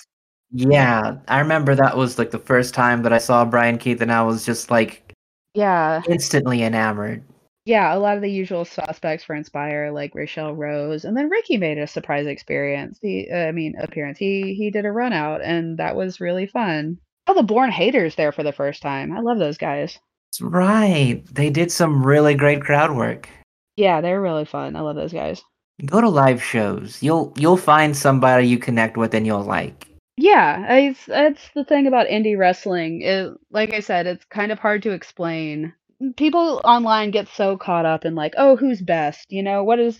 [0.51, 4.11] Yeah, I remember that was like the first time that I saw Bryan Keith, and
[4.11, 5.13] I was just like
[5.53, 6.01] Yeah.
[6.09, 7.23] instantly enamored.
[7.65, 11.57] Yeah, a lot of the usual suspects for Inspire, like Rachel Rose, and then Ricky
[11.57, 12.97] made a surprise experience.
[13.01, 14.17] He, uh, I mean, appearance.
[14.17, 16.97] He he did a run out, and that was really fun.
[17.27, 19.15] Oh, the Born Haters there for the first time.
[19.15, 19.99] I love those guys.
[20.41, 21.23] Right.
[21.31, 23.29] They did some really great crowd work.
[23.75, 24.75] Yeah, they're really fun.
[24.75, 25.41] I love those guys.
[25.85, 27.01] Go to live shows.
[27.01, 29.87] You'll you'll find somebody you connect with and you'll like.
[30.17, 33.01] Yeah, it's that's the thing about indie wrestling.
[33.01, 35.73] It, like I said, it's kind of hard to explain.
[36.17, 39.25] People online get so caught up in like, oh, who's best?
[39.29, 39.97] You know, what is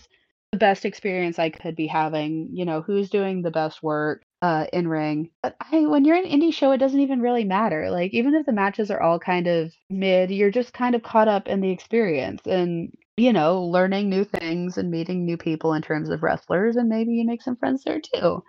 [0.52, 2.50] the best experience I could be having?
[2.52, 5.30] You know, who's doing the best work uh, in ring?
[5.42, 7.90] But I, when you're an indie show, it doesn't even really matter.
[7.90, 11.28] Like, even if the matches are all kind of mid, you're just kind of caught
[11.28, 15.82] up in the experience and you know, learning new things and meeting new people in
[15.82, 18.42] terms of wrestlers, and maybe you make some friends there too.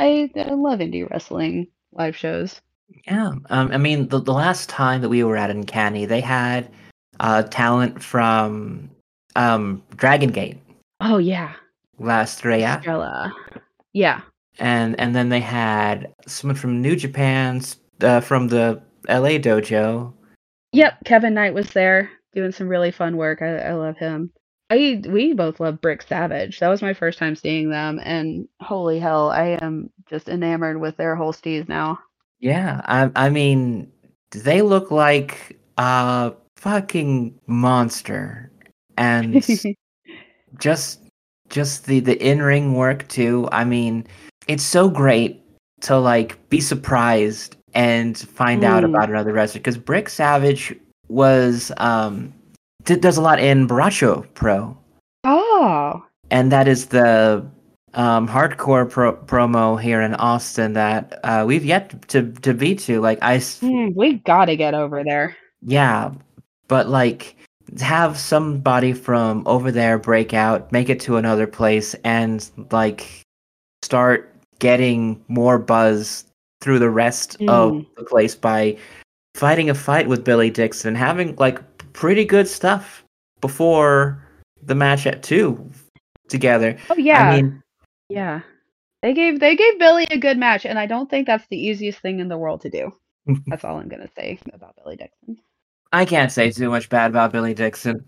[0.00, 2.60] I, I love indie wrestling live shows.
[3.06, 6.68] Yeah, um, I mean, the, the last time that we were at Uncanny, they had
[7.20, 8.90] uh, talent from
[9.36, 10.58] um, Dragon Gate
[11.00, 11.52] Oh yeah,
[11.98, 13.34] last Raya, Estrella.
[13.92, 14.22] Yeah,
[14.58, 17.60] and and then they had someone from New Japan
[18.00, 20.12] uh, from the LA dojo.
[20.72, 20.94] yep.
[21.04, 23.42] Kevin Knight was there doing some really fun work.
[23.42, 24.30] I, I love him.
[24.70, 26.58] I we both love Brick Savage.
[26.58, 30.96] That was my first time seeing them, and holy hell, I am just enamored with
[30.96, 31.98] their whole steez now.
[32.40, 33.90] Yeah, I I mean,
[34.32, 38.50] they look like a fucking monster,
[38.96, 39.44] and
[40.58, 41.06] just
[41.48, 44.06] just the the in-ring work too i mean
[44.46, 45.42] it's so great
[45.82, 48.88] to like be surprised and find out Mm.
[48.90, 50.74] about another wrestler because brick savage
[51.08, 52.32] was um
[52.84, 54.76] d- does a lot in borracho pro
[55.24, 57.44] oh, and that is the
[57.94, 63.00] um hardcore pro- promo here in austin that uh we've yet to to be to
[63.00, 65.36] like i s- hmm, we gotta get over there.
[65.62, 66.10] yeah,
[66.68, 67.36] but like
[67.80, 73.22] have somebody from over there break out, make it to another place, and like
[73.82, 76.24] start getting more buzz
[76.60, 77.86] through the rest of Mm.
[77.96, 78.76] the place by
[79.34, 81.60] fighting a fight with Billy Dixon, having like
[81.92, 83.04] pretty good stuff
[83.40, 84.18] before
[84.62, 85.70] the match at two
[86.28, 86.76] together.
[86.90, 87.62] Oh yeah, I mean,
[88.08, 88.40] yeah.
[89.02, 92.00] They gave they gave Billy a good match, and I don't think that's the easiest
[92.00, 92.92] thing in the world to do.
[93.46, 95.36] That's all I'm gonna say about Billy Dixon.
[95.92, 98.04] I can't say too much bad about Billy Dixon.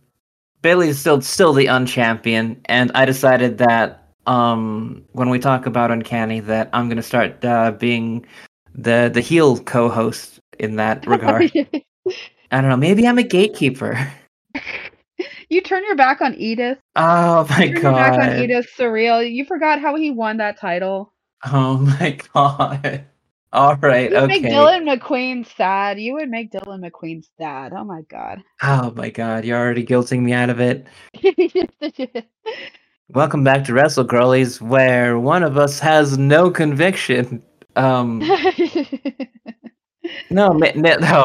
[0.62, 6.40] Billy's still still the unchampion, and I decided that um when we talk about Uncanny
[6.40, 8.24] that I'm gonna start uh, being
[8.74, 11.50] the the heel co-host in that regard.
[12.50, 13.98] I don't know, maybe I'm a gatekeeper.
[15.48, 16.78] you turn your back on Edith.
[16.96, 18.42] Oh my You turn your back on.
[18.42, 19.30] Edith Surreal.
[19.30, 21.12] You forgot how he won that title.
[21.52, 23.04] Oh my god.
[23.50, 24.42] All right, You would make.
[24.42, 25.98] Dylan McQueen sad.
[25.98, 27.72] You would make Dylan McQueen sad.
[27.72, 28.42] Oh my god.
[28.62, 30.86] Oh my god, you're already guilting me out of it.
[33.12, 37.42] Welcome back to Wrestle Girlies, where one of us has no conviction.
[37.74, 38.18] Um
[40.30, 41.24] no, no, no.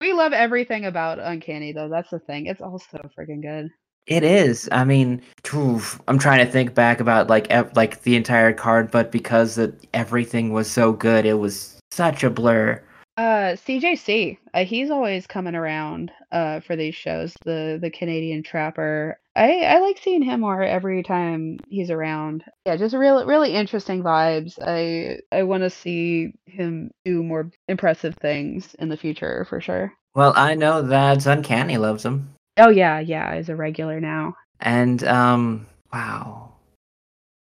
[0.00, 1.88] we love everything about Uncanny though.
[1.88, 2.46] That's the thing.
[2.46, 3.70] It's all so freaking good.
[4.06, 4.68] It is.
[4.70, 5.20] I mean,
[5.52, 9.58] oof, I'm trying to think back about like ev- like the entire card, but because
[9.58, 12.80] it, everything was so good, it was such a blur.
[13.16, 17.34] Uh, CJC, uh, he's always coming around uh for these shows.
[17.44, 19.18] The the Canadian Trapper.
[19.36, 22.44] I I like seeing him more every time he's around.
[22.64, 24.58] Yeah, just really really interesting vibes.
[24.64, 29.92] I I want to see him do more impressive things in the future for sure.
[30.14, 34.34] Well, I know that Uncanny loves him, Oh yeah, yeah, he's a regular now.
[34.60, 36.46] and um, wow,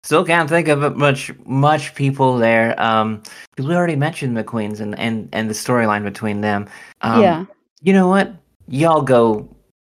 [0.04, 2.80] Still can't think of much much people there.
[2.80, 6.68] Um, because we already mentioned McQueen's and and and the storyline between them.
[7.00, 7.44] Um, yeah.
[7.82, 8.32] You know what?
[8.68, 9.48] Y'all go,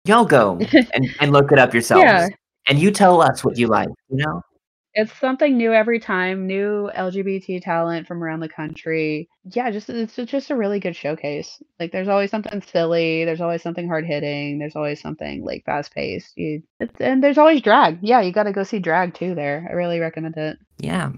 [0.05, 0.59] y'all go
[0.93, 2.03] and and look it up yourselves.
[2.03, 2.27] Yeah.
[2.67, 3.89] And you tell us what you like.
[4.09, 4.41] You know.
[4.97, 9.27] It's something new every time, new LGBT talent from around the country.
[9.43, 11.61] Yeah, just it's just a really good showcase.
[11.81, 15.93] Like there's always something silly, there's always something hard hitting, there's always something like fast
[15.93, 16.37] paced.
[16.37, 17.99] You it's, and there's always drag.
[18.01, 19.67] Yeah, you got to go see drag too there.
[19.69, 20.57] I really recommend it.
[20.79, 21.11] Yeah.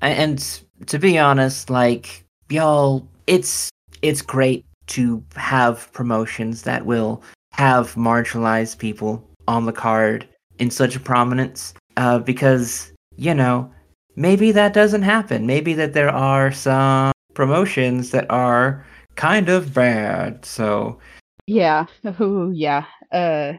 [0.00, 0.38] And
[0.86, 3.68] to be honest, like y'all, it's
[4.00, 7.20] it's great to have promotions that will
[7.56, 10.28] have marginalized people on the card
[10.58, 13.70] in such prominence uh, because you know
[14.16, 18.84] maybe that doesn't happen maybe that there are some promotions that are
[19.16, 20.98] kind of bad so
[21.46, 21.86] Yeah.
[22.20, 22.86] Ooh, yeah.
[23.12, 23.54] Uh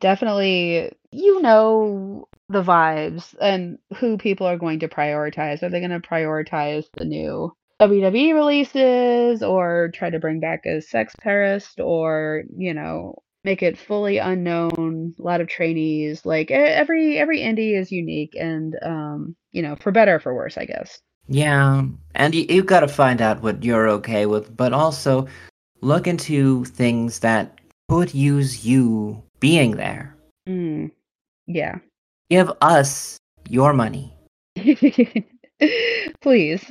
[0.00, 5.62] definitely you know the vibes and who people are going to prioritize.
[5.62, 10.80] Are they going to prioritize the new WWE releases or try to bring back a
[10.80, 13.14] sex terrorist or, you know,
[13.48, 16.26] make it fully unknown, a lot of trainees.
[16.26, 20.58] Like every every indie is unique and um, you know, for better or for worse,
[20.58, 21.00] I guess.
[21.30, 21.84] yeah
[22.14, 25.26] and you, you got to find out what you're okay with but also
[25.82, 27.44] look into things that
[27.90, 30.14] could use you being there
[30.48, 30.90] Mm.
[31.46, 31.74] Yeah.
[32.30, 33.18] give us
[33.48, 34.06] your money
[36.22, 36.64] Please.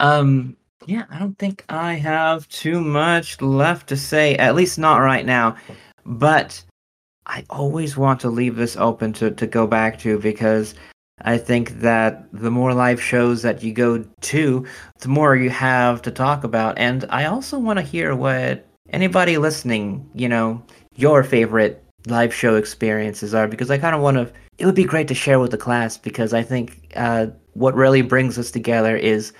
[0.00, 0.56] Um,
[0.86, 5.24] yeah, I don't think I have too much left to say, at least not right
[5.26, 5.56] now.
[6.04, 6.62] But
[7.26, 10.74] I always want to leave this open to, to go back to because
[11.22, 14.66] I think that the more live shows that you go to,
[15.00, 16.76] the more you have to talk about.
[16.78, 20.62] And I also want to hear what anybody listening, you know,
[20.96, 24.32] your favorite live show experiences are because I kind of want to.
[24.58, 28.02] It would be great to share with the class because I think uh, what really
[28.02, 29.32] brings us together is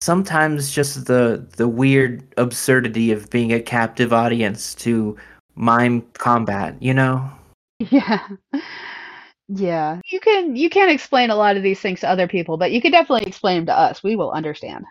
[0.00, 5.16] sometimes just the the weird absurdity of being a captive audience to
[5.56, 6.80] mime combat.
[6.80, 7.30] You know?
[7.78, 8.26] Yeah.
[9.48, 10.00] Yeah.
[10.10, 12.80] You can you can't explain a lot of these things to other people, but you
[12.80, 14.02] can definitely explain them to us.
[14.02, 14.84] We will understand.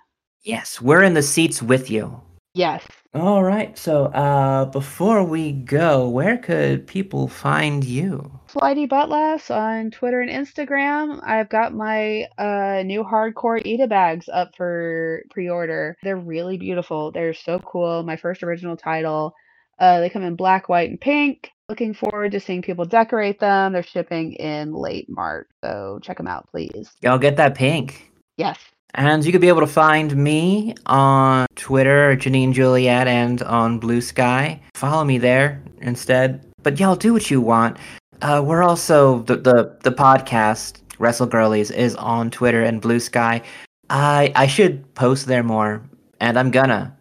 [0.44, 2.22] Yes, we're in the seats with you.
[2.54, 2.86] Yes.
[3.14, 3.78] All right.
[3.78, 8.32] So, uh, before we go, where could people find you?
[8.48, 11.22] Flighty Buttlass on Twitter and Instagram.
[11.26, 15.98] I've got my uh, new hardcore Eda bags up for pre-order.
[16.04, 17.12] They're really beautiful.
[17.12, 18.04] They're so cool.
[18.04, 19.34] My first original title.
[19.80, 21.52] Uh, they come in black, white, and pink.
[21.68, 23.74] Looking forward to seeing people decorate them.
[23.74, 26.92] They're shipping in late March, so check them out, please.
[27.02, 28.12] Y'all get that pink.
[28.38, 28.60] Yes.
[28.94, 34.60] And you could be able to find me on Twitter, Janine Juliet, and on Bluesky.
[34.76, 36.46] Follow me there instead.
[36.64, 37.78] But y'all do what you want.
[38.22, 43.44] Uh, we're also the, the the podcast Wrestle Girlies is on Twitter and Bluesky.
[43.90, 45.82] I I should post there more,
[46.20, 46.96] and I'm gonna.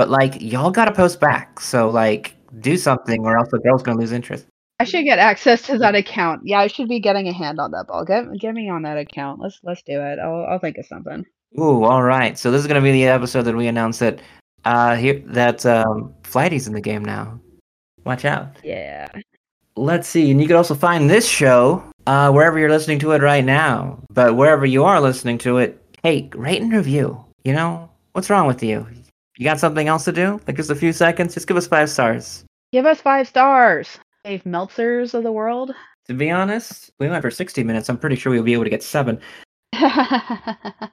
[0.00, 1.60] But like y'all gotta post back.
[1.60, 4.46] So like do something, or else the girl's gonna lose interest.
[4.78, 6.40] I should get access to that account.
[6.42, 8.06] Yeah, I should be getting a hand on that ball.
[8.06, 9.42] Get get me on that account.
[9.42, 10.18] Let's let's do it.
[10.18, 11.26] I'll I'll think of something.
[11.58, 12.38] Ooh, all right.
[12.38, 14.20] So this is gonna be the episode that we announce that
[14.64, 17.38] uh here that um Flighty's in the game now.
[18.06, 18.56] Watch out.
[18.64, 19.06] Yeah.
[19.76, 23.20] Let's see, and you can also find this show uh wherever you're listening to it
[23.20, 24.02] right now.
[24.08, 27.22] But wherever you are listening to it, hey, rate and review.
[27.44, 28.86] You know what's wrong with you?
[29.40, 30.38] You got something else to do?
[30.46, 31.32] Like just a few seconds?
[31.32, 32.44] Just give us five stars.
[32.74, 33.98] Give us five stars.
[34.22, 35.74] Dave Meltzers of the world.
[36.08, 37.88] To be honest, we went for 60 minutes.
[37.88, 39.18] I'm pretty sure we'll be able to get seven.
[39.72, 40.90] uh,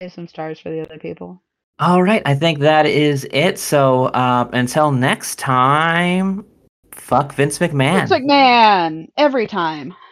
[0.00, 1.42] save some stars for the other people.
[1.80, 3.58] All right, I think that is it.
[3.58, 6.46] So uh, until next time,
[6.92, 8.08] fuck Vince McMahon.
[8.08, 9.94] Vince McMahon every time.